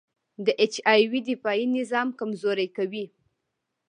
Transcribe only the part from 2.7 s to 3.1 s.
کوي.